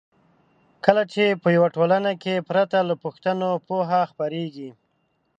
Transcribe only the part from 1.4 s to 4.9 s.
په یوه ټولنه کې پرته له پوښتنو پوهه خپریږي.